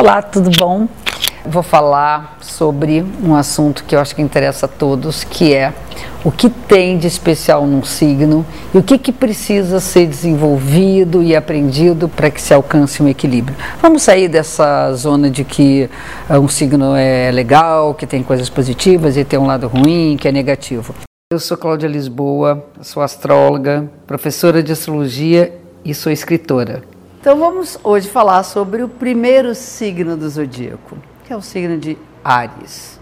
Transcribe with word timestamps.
Olá, 0.00 0.22
tudo 0.22 0.48
bom? 0.56 0.86
Vou 1.44 1.60
falar 1.60 2.38
sobre 2.40 3.04
um 3.20 3.34
assunto 3.34 3.82
que 3.82 3.96
eu 3.96 4.00
acho 4.00 4.14
que 4.14 4.22
interessa 4.22 4.66
a 4.66 4.68
todos, 4.68 5.24
que 5.24 5.52
é 5.52 5.74
o 6.24 6.30
que 6.30 6.48
tem 6.48 6.96
de 6.96 7.08
especial 7.08 7.66
num 7.66 7.82
signo 7.82 8.46
e 8.72 8.78
o 8.78 8.82
que, 8.82 8.96
que 8.96 9.10
precisa 9.10 9.80
ser 9.80 10.06
desenvolvido 10.06 11.20
e 11.20 11.34
aprendido 11.34 12.08
para 12.08 12.30
que 12.30 12.40
se 12.40 12.54
alcance 12.54 13.02
um 13.02 13.08
equilíbrio. 13.08 13.56
Vamos 13.82 14.02
sair 14.02 14.28
dessa 14.28 14.92
zona 14.94 15.28
de 15.28 15.42
que 15.42 15.90
uh, 16.30 16.38
um 16.38 16.46
signo 16.46 16.94
é 16.94 17.32
legal, 17.32 17.92
que 17.92 18.06
tem 18.06 18.22
coisas 18.22 18.48
positivas 18.48 19.16
e 19.16 19.24
tem 19.24 19.36
um 19.36 19.46
lado 19.46 19.66
ruim, 19.66 20.16
que 20.16 20.28
é 20.28 20.32
negativo. 20.32 20.94
Eu 21.32 21.40
sou 21.40 21.56
Cláudia 21.56 21.88
Lisboa, 21.88 22.64
sou 22.82 23.02
astróloga, 23.02 23.90
professora 24.06 24.62
de 24.62 24.70
astrologia 24.70 25.52
e 25.84 25.92
sou 25.92 26.12
escritora. 26.12 26.84
Então 27.20 27.36
vamos 27.36 27.76
hoje 27.82 28.08
falar 28.08 28.44
sobre 28.44 28.80
o 28.80 28.88
primeiro 28.88 29.52
signo 29.52 30.16
do 30.16 30.30
zodíaco, 30.30 30.96
que 31.24 31.32
é 31.32 31.36
o 31.36 31.42
signo 31.42 31.76
de 31.76 31.98
Ares. 32.22 33.00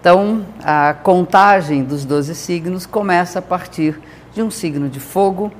Então, 0.00 0.46
a 0.64 0.94
contagem 0.94 1.84
dos 1.84 2.06
12 2.06 2.34
signos 2.34 2.86
começa 2.86 3.40
a 3.40 3.42
partir 3.42 4.00
de 4.32 4.42
um 4.42 4.50
signo 4.50 4.88
de 4.88 4.98
fogo 4.98 5.52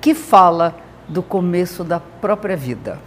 que 0.00 0.14
fala 0.14 0.76
do 1.08 1.24
começo 1.24 1.82
da 1.82 1.98
própria 1.98 2.56
vida. 2.56 3.00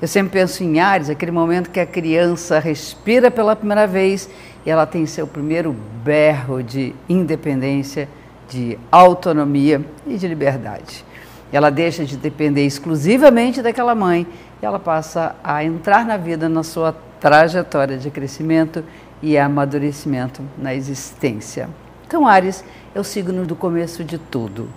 Eu 0.00 0.06
sempre 0.06 0.38
penso 0.38 0.62
em 0.62 0.78
Ares, 0.78 1.10
aquele 1.10 1.32
momento 1.32 1.68
que 1.68 1.80
a 1.80 1.86
criança 1.86 2.60
respira 2.60 3.32
pela 3.32 3.56
primeira 3.56 3.88
vez 3.88 4.30
e 4.64 4.70
ela 4.70 4.86
tem 4.86 5.06
seu 5.06 5.26
primeiro 5.26 5.74
berro 6.04 6.62
de 6.62 6.94
independência, 7.08 8.08
de 8.48 8.78
autonomia 8.92 9.84
e 10.06 10.16
de 10.16 10.28
liberdade. 10.28 11.04
Ela 11.52 11.70
deixa 11.70 12.04
de 12.04 12.16
depender 12.16 12.64
exclusivamente 12.64 13.60
daquela 13.60 13.94
mãe 13.94 14.26
e 14.60 14.64
ela 14.64 14.78
passa 14.78 15.36
a 15.44 15.62
entrar 15.62 16.06
na 16.06 16.16
vida 16.16 16.48
na 16.48 16.62
sua 16.62 16.96
trajetória 17.20 17.98
de 17.98 18.10
crescimento 18.10 18.82
e 19.20 19.36
amadurecimento 19.36 20.42
na 20.56 20.74
existência. 20.74 21.68
Então, 22.06 22.26
Ares 22.26 22.64
é 22.94 22.98
o 22.98 23.04
signo 23.04 23.44
do 23.44 23.54
começo 23.54 24.02
de 24.02 24.18
tudo. 24.18 24.68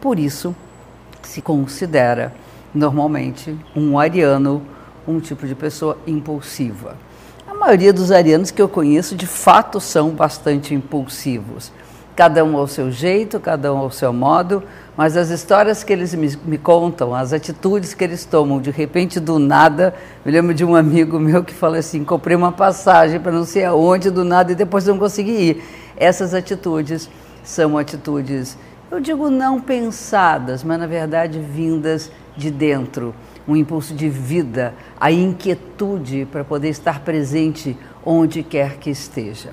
Por 0.00 0.18
isso, 0.18 0.54
se 1.22 1.40
considera 1.40 2.34
normalmente 2.74 3.56
um 3.74 3.98
ariano 3.98 4.62
um 5.06 5.20
tipo 5.20 5.46
de 5.46 5.54
pessoa 5.54 5.96
impulsiva. 6.06 6.96
A 7.46 7.54
maioria 7.54 7.92
dos 7.92 8.10
arianos 8.10 8.50
que 8.50 8.60
eu 8.60 8.68
conheço 8.68 9.14
de 9.14 9.26
fato 9.26 9.80
são 9.80 10.10
bastante 10.10 10.74
impulsivos 10.74 11.72
cada 12.16 12.42
um 12.42 12.56
ao 12.56 12.66
seu 12.66 12.90
jeito, 12.90 13.38
cada 13.38 13.72
um 13.74 13.76
ao 13.76 13.90
seu 13.90 14.10
modo, 14.10 14.62
mas 14.96 15.18
as 15.18 15.28
histórias 15.28 15.84
que 15.84 15.92
eles 15.92 16.14
me, 16.14 16.34
me, 16.46 16.56
contam, 16.56 17.14
as 17.14 17.34
atitudes 17.34 17.92
que 17.92 18.02
eles 18.02 18.24
tomam, 18.24 18.58
de 18.58 18.70
repente 18.70 19.20
do 19.20 19.38
nada, 19.38 19.94
me 20.24 20.32
lembro 20.32 20.54
de 20.54 20.64
um 20.64 20.74
amigo 20.74 21.20
meu 21.20 21.44
que 21.44 21.52
falou 21.52 21.76
assim: 21.76 22.02
comprei 22.02 22.34
uma 22.34 22.50
passagem 22.50 23.20
para 23.20 23.30
não 23.30 23.44
sei 23.44 23.66
aonde, 23.66 24.10
do 24.10 24.24
nada, 24.24 24.52
e 24.52 24.54
depois 24.54 24.86
não 24.86 24.98
consegui 24.98 25.30
ir. 25.30 25.64
Essas 25.94 26.32
atitudes 26.32 27.10
são 27.44 27.76
atitudes, 27.76 28.56
eu 28.90 28.98
digo 28.98 29.28
não 29.28 29.60
pensadas, 29.60 30.64
mas 30.64 30.78
na 30.78 30.86
verdade 30.86 31.38
vindas 31.38 32.10
de 32.34 32.50
dentro. 32.50 33.14
Um 33.46 33.54
impulso 33.54 33.94
de 33.94 34.08
vida, 34.08 34.74
a 34.98 35.12
inquietude 35.12 36.26
para 36.32 36.42
poder 36.42 36.70
estar 36.70 37.00
presente 37.00 37.76
onde 38.04 38.42
quer 38.42 38.78
que 38.78 38.90
esteja. 38.90 39.50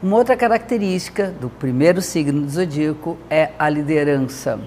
Uma 0.00 0.18
outra 0.18 0.36
característica 0.36 1.34
do 1.40 1.50
primeiro 1.50 2.00
signo 2.00 2.42
do 2.42 2.48
zodíaco 2.48 3.18
é 3.28 3.50
a 3.58 3.68
liderança. 3.68 4.60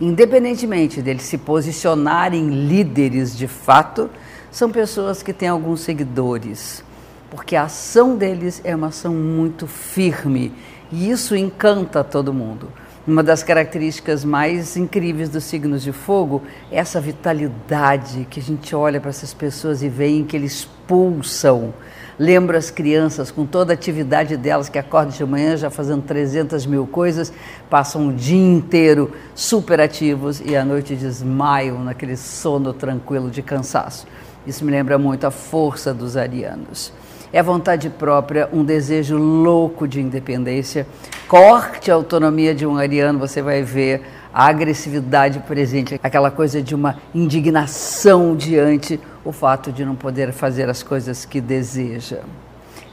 Independentemente 0.00 1.02
deles 1.02 1.24
se 1.24 1.36
posicionarem 1.36 2.48
líderes 2.48 3.36
de 3.36 3.46
fato, 3.46 4.08
são 4.50 4.70
pessoas 4.70 5.22
que 5.22 5.34
têm 5.34 5.50
alguns 5.50 5.82
seguidores, 5.82 6.82
porque 7.30 7.54
a 7.54 7.64
ação 7.64 8.16
deles 8.16 8.62
é 8.64 8.74
uma 8.74 8.86
ação 8.86 9.12
muito 9.12 9.66
firme 9.66 10.50
e 10.90 11.10
isso 11.10 11.36
encanta 11.36 12.02
todo 12.02 12.32
mundo. 12.32 12.72
Uma 13.06 13.22
das 13.22 13.42
características 13.42 14.24
mais 14.24 14.78
incríveis 14.78 15.28
dos 15.28 15.44
signos 15.44 15.82
de 15.82 15.92
fogo 15.92 16.42
é 16.70 16.78
essa 16.78 17.02
vitalidade 17.02 18.26
que 18.30 18.40
a 18.40 18.42
gente 18.42 18.74
olha 18.74 18.98
para 18.98 19.10
essas 19.10 19.34
pessoas 19.34 19.82
e 19.82 19.90
vê 19.90 20.22
que 20.22 20.34
eles 20.34 20.66
pulsam 20.88 21.74
Lembro 22.22 22.56
as 22.56 22.70
crianças 22.70 23.32
com 23.32 23.44
toda 23.44 23.72
a 23.72 23.74
atividade 23.74 24.36
delas 24.36 24.68
que 24.68 24.78
acordam 24.78 25.10
de 25.12 25.24
manhã 25.24 25.56
já 25.56 25.70
fazendo 25.70 26.02
300 26.02 26.66
mil 26.66 26.86
coisas, 26.86 27.32
passam 27.68 28.06
o 28.06 28.12
dia 28.12 28.40
inteiro 28.40 29.10
super 29.34 29.80
ativos 29.80 30.40
e 30.40 30.54
à 30.54 30.64
noite 30.64 30.94
desmaiam 30.94 31.82
naquele 31.82 32.16
sono 32.16 32.72
tranquilo 32.72 33.28
de 33.28 33.42
cansaço. 33.42 34.06
Isso 34.46 34.64
me 34.64 34.70
lembra 34.70 34.96
muito 34.98 35.26
a 35.26 35.32
força 35.32 35.92
dos 35.92 36.16
arianos. 36.16 36.92
É 37.32 37.42
vontade 37.42 37.90
própria, 37.90 38.48
um 38.52 38.62
desejo 38.62 39.16
louco 39.18 39.88
de 39.88 40.00
independência. 40.00 40.86
Corte 41.26 41.90
a 41.90 41.94
autonomia 41.94 42.54
de 42.54 42.64
um 42.64 42.76
ariano, 42.76 43.18
você 43.18 43.42
vai 43.42 43.64
ver 43.64 44.00
a 44.32 44.46
agressividade 44.46 45.40
presente, 45.40 45.98
aquela 46.00 46.30
coisa 46.30 46.62
de 46.62 46.72
uma 46.72 46.98
indignação 47.12 48.36
diante 48.36 49.00
o 49.24 49.32
fato 49.32 49.70
de 49.72 49.84
não 49.84 49.94
poder 49.94 50.32
fazer 50.32 50.68
as 50.68 50.82
coisas 50.82 51.24
que 51.24 51.40
deseja. 51.40 52.20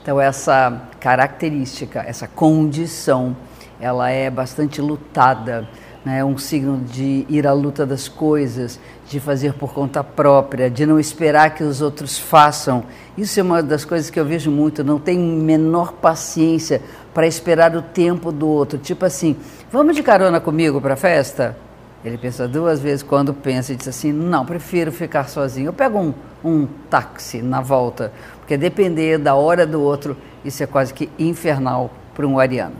Então 0.02 0.20
essa 0.20 0.90
característica, 1.00 2.04
essa 2.06 2.28
condição, 2.28 3.36
ela 3.80 4.10
é 4.10 4.30
bastante 4.30 4.82
lutada, 4.82 5.68
né? 6.04 6.24
um 6.24 6.38
signo 6.38 6.78
de 6.78 7.26
ir 7.30 7.46
à 7.46 7.54
luta 7.54 7.86
das 7.86 8.08
coisas, 8.08 8.80
de 9.08 9.20
fazer 9.20 9.54
por 9.54 9.74
conta 9.74 10.04
própria, 10.04 10.70
de 10.70 10.86
não 10.86 11.00
esperar 11.00 11.54
que 11.54 11.64
os 11.64 11.82
outros 11.82 12.18
façam. 12.18 12.84
Isso 13.18 13.40
é 13.40 13.44
uma 13.44 13.62
das 13.64 13.86
coisas 13.86 14.10
que 14.10 14.20
eu 14.20 14.26
vejo 14.26 14.52
muito, 14.52 14.84
não 14.84 15.00
tem 15.00 15.18
menor 15.18 15.94
paciência 15.94 16.82
para 17.14 17.28
esperar 17.28 17.76
o 17.76 17.82
tempo 17.82 18.32
do 18.32 18.48
outro. 18.48 18.78
Tipo 18.78 19.06
assim, 19.06 19.36
vamos 19.72 19.96
de 19.96 20.04
carona 20.04 20.40
comigo 20.40 20.80
para 20.80 20.94
a 20.94 20.98
festa? 20.98 21.69
Ele 22.04 22.18
pensa 22.18 22.48
duas 22.48 22.80
vezes 22.80 23.04
quando 23.04 23.34
pensa 23.34 23.74
e 23.74 23.76
diz 23.76 23.88
assim: 23.88 24.12
não, 24.12 24.46
prefiro 24.46 24.92
ficar 24.92 25.28
sozinho. 25.28 25.68
Eu 25.68 25.74
pego 25.74 26.00
um, 26.00 26.14
um 26.44 26.68
táxi 26.90 27.42
na 27.42 27.62
volta, 27.62 28.12
porque 28.40 28.58
depender 28.58 29.18
da 29.18 29.36
hora 29.36 29.66
do 29.68 29.82
outro, 29.82 30.16
isso 30.44 30.64
é 30.64 30.66
quase 30.66 30.94
que 30.94 31.10
infernal 31.20 31.92
para 32.14 32.26
um 32.26 32.40
ariano. 32.40 32.76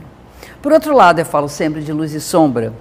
Por 0.62 0.72
outro 0.72 0.94
lado, 0.94 1.18
eu 1.18 1.26
falo 1.26 1.48
sempre 1.48 1.82
de 1.82 1.92
luz 1.92 2.14
e 2.14 2.20
sombra. 2.20 2.72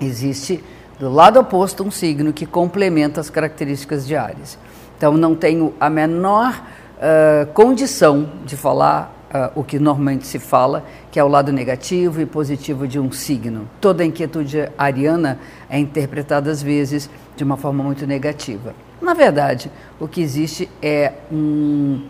Existe 0.00 0.62
do 0.98 1.08
lado 1.08 1.38
oposto 1.38 1.84
um 1.84 1.90
signo 1.90 2.32
que 2.32 2.44
complementa 2.44 3.20
as 3.20 3.30
características 3.30 4.06
de 4.06 4.16
Ares. 4.16 4.58
Então, 4.96 5.16
não 5.16 5.34
tenho 5.34 5.74
a 5.78 5.88
menor 5.88 6.60
uh, 6.96 7.46
condição 7.52 8.30
de 8.44 8.56
falar 8.56 9.14
uh, 9.32 9.50
o 9.54 9.64
que 9.64 9.78
normalmente 9.78 10.26
se 10.26 10.38
fala, 10.38 10.84
que 11.10 11.18
é 11.18 11.24
o 11.24 11.28
lado 11.28 11.52
negativo 11.52 12.20
e 12.20 12.26
positivo 12.26 12.86
de 12.86 12.98
um 12.98 13.10
signo. 13.12 13.68
Toda 13.80 14.02
a 14.02 14.06
inquietude 14.06 14.68
ariana 14.76 15.38
é 15.68 15.78
interpretada 15.78 16.50
às 16.50 16.62
vezes 16.62 17.08
de 17.36 17.44
uma 17.44 17.56
forma 17.56 17.82
muito 17.82 18.06
negativa. 18.06 18.74
Na 19.00 19.14
verdade, 19.14 19.70
o 20.00 20.08
que 20.08 20.20
existe 20.20 20.68
é 20.82 21.12
um, 21.30 22.02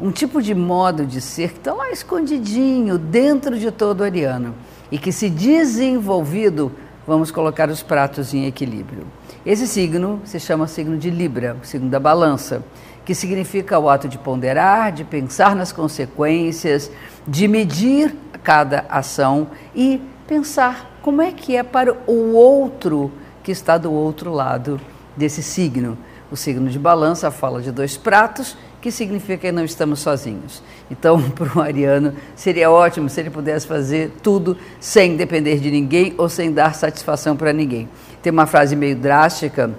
um 0.00 0.10
tipo 0.10 0.40
de 0.40 0.54
modo 0.54 1.04
de 1.04 1.20
ser 1.20 1.52
que 1.52 1.58
está 1.58 1.72
lá 1.72 1.90
escondidinho 1.90 2.98
dentro 2.98 3.58
de 3.58 3.70
todo 3.70 4.04
ariano 4.04 4.54
e 4.90 4.98
que, 4.98 5.10
se 5.10 5.28
desenvolvido, 5.28 6.70
vamos 7.06 7.30
colocar 7.30 7.68
os 7.68 7.82
pratos 7.82 8.32
em 8.32 8.46
equilíbrio. 8.46 9.06
Esse 9.44 9.66
signo 9.66 10.20
se 10.24 10.38
chama 10.38 10.66
signo 10.66 10.96
de 10.96 11.10
Libra, 11.10 11.56
o 11.60 11.66
signo 11.66 11.88
da 11.88 12.00
balança 12.00 12.64
que 13.06 13.14
significa 13.14 13.78
o 13.78 13.88
ato 13.88 14.08
de 14.08 14.18
ponderar, 14.18 14.90
de 14.90 15.04
pensar 15.04 15.54
nas 15.54 15.70
consequências, 15.70 16.90
de 17.26 17.46
medir 17.46 18.12
cada 18.42 18.84
ação 18.88 19.46
e 19.72 20.02
pensar 20.26 20.98
como 21.02 21.22
é 21.22 21.30
que 21.30 21.56
é 21.56 21.62
para 21.62 21.96
o 22.04 22.32
outro 22.32 23.12
que 23.44 23.52
está 23.52 23.78
do 23.78 23.92
outro 23.92 24.32
lado 24.32 24.80
desse 25.16 25.40
signo. 25.40 25.96
O 26.32 26.36
signo 26.36 26.68
de 26.68 26.80
balança 26.80 27.30
fala 27.30 27.62
de 27.62 27.70
dois 27.70 27.96
pratos, 27.96 28.56
que 28.80 28.90
significa 28.90 29.38
que 29.38 29.52
não 29.52 29.64
estamos 29.64 30.00
sozinhos. 30.00 30.60
Então, 30.90 31.22
para 31.30 31.56
o 31.56 31.62
ariano, 31.62 32.12
seria 32.34 32.68
ótimo 32.68 33.08
se 33.08 33.20
ele 33.20 33.30
pudesse 33.30 33.68
fazer 33.68 34.10
tudo 34.20 34.56
sem 34.80 35.16
depender 35.16 35.60
de 35.60 35.70
ninguém 35.70 36.12
ou 36.18 36.28
sem 36.28 36.52
dar 36.52 36.74
satisfação 36.74 37.36
para 37.36 37.52
ninguém. 37.52 37.88
Tem 38.20 38.32
uma 38.32 38.46
frase 38.46 38.74
meio 38.74 38.96
drástica 38.96 39.70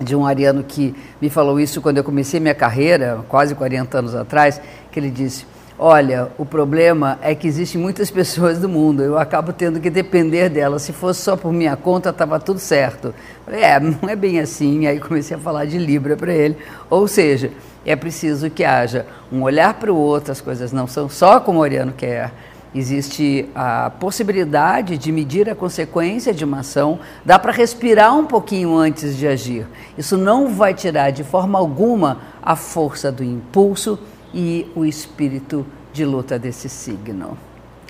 de 0.00 0.16
um 0.16 0.24
ariano 0.24 0.64
que 0.64 0.94
me 1.20 1.28
falou 1.28 1.60
isso 1.60 1.80
quando 1.80 1.98
eu 1.98 2.04
comecei 2.04 2.40
minha 2.40 2.54
carreira, 2.54 3.20
quase 3.28 3.54
40 3.54 3.98
anos 3.98 4.14
atrás, 4.14 4.60
que 4.90 4.98
ele 4.98 5.10
disse: 5.10 5.46
Olha, 5.78 6.28
o 6.36 6.44
problema 6.44 7.18
é 7.22 7.34
que 7.34 7.46
existem 7.46 7.80
muitas 7.80 8.10
pessoas 8.12 8.58
do 8.58 8.68
mundo, 8.68 9.02
eu 9.02 9.18
acabo 9.18 9.52
tendo 9.52 9.80
que 9.80 9.88
depender 9.88 10.48
delas. 10.48 10.82
Se 10.82 10.92
fosse 10.92 11.22
só 11.22 11.36
por 11.36 11.52
minha 11.52 11.76
conta, 11.76 12.10
estava 12.10 12.38
tudo 12.38 12.58
certo. 12.58 13.14
Falei, 13.44 13.62
é, 13.62 13.80
não 13.80 14.08
é 14.08 14.14
bem 14.14 14.40
assim. 14.40 14.86
Aí 14.86 15.00
comecei 15.00 15.36
a 15.36 15.40
falar 15.40 15.64
de 15.64 15.78
Libra 15.78 16.16
para 16.16 16.34
ele. 16.34 16.56
Ou 16.90 17.08
seja, 17.08 17.50
é 17.84 17.96
preciso 17.96 18.50
que 18.50 18.62
haja 18.64 19.06
um 19.32 19.42
olhar 19.42 19.72
para 19.74 19.92
o 19.92 19.96
outro, 19.96 20.32
as 20.32 20.40
coisas 20.40 20.70
não 20.70 20.86
são 20.86 21.08
só 21.08 21.40
como 21.40 21.60
o 21.60 21.62
Ariano 21.62 21.92
quer, 21.92 22.30
Existe 22.72 23.48
a 23.52 23.90
possibilidade 23.90 24.96
de 24.96 25.10
medir 25.10 25.50
a 25.50 25.56
consequência 25.56 26.32
de 26.32 26.44
uma 26.44 26.60
ação, 26.60 27.00
dá 27.24 27.36
para 27.36 27.50
respirar 27.50 28.16
um 28.16 28.24
pouquinho 28.24 28.76
antes 28.76 29.16
de 29.16 29.26
agir. 29.26 29.66
Isso 29.98 30.16
não 30.16 30.48
vai 30.48 30.72
tirar 30.72 31.10
de 31.10 31.24
forma 31.24 31.58
alguma 31.58 32.18
a 32.40 32.54
força 32.54 33.10
do 33.10 33.24
impulso 33.24 33.98
e 34.32 34.70
o 34.76 34.84
espírito 34.84 35.66
de 35.92 36.04
luta 36.04 36.38
desse 36.38 36.68
signo. 36.68 37.36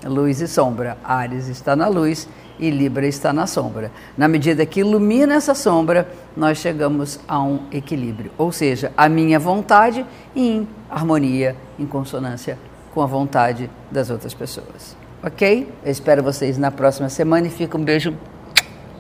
Luz 0.03 0.41
e 0.41 0.49
sombra. 0.49 0.97
Ares 1.05 1.49
está 1.49 1.77
na 1.77 1.87
luz 1.87 2.27
e 2.59 2.71
Libra 2.71 3.07
está 3.07 3.35
na 3.35 3.47
sombra. 3.47 3.93
Na 4.17 4.29
medida 4.29 4.65
que 4.65 4.81
ilumina 4.81 5.35
essa 5.35 5.55
sombra, 5.55 6.11
nós 6.35 6.57
chegamos 6.57 7.21
a 7.29 7.39
um 7.43 7.61
equilíbrio, 7.71 8.31
ou 8.39 8.51
seja, 8.51 8.93
a 8.97 9.11
minha 9.11 9.39
vontade 9.39 10.07
em 10.35 10.67
harmonia, 10.89 11.55
em 11.79 11.85
consonância 11.85 12.57
com 12.93 13.03
a 13.03 13.07
vontade 13.07 13.71
das 13.91 14.11
outras 14.11 14.35
pessoas. 14.35 14.97
Ok? 15.23 15.73
Eu 15.85 15.93
espero 15.93 16.23
vocês 16.23 16.57
na 16.57 16.71
próxima 16.71 17.09
semana 17.09 17.47
e 17.47 17.51
fica 17.51 17.77
um 17.77 17.85
beijo 17.85 18.17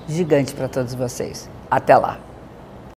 gigante 0.08 0.54
para 0.54 0.68
todos 0.68 0.94
vocês. 0.94 1.48
Até 1.70 1.96
lá! 1.96 2.29